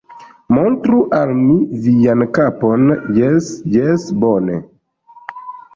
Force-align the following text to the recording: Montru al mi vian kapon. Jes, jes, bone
Montru 0.57 1.01
al 1.17 1.33
mi 1.41 1.57
vian 1.89 2.25
kapon. 2.39 2.89
Jes, 3.21 3.55
jes, 3.79 4.11
bone 4.27 4.63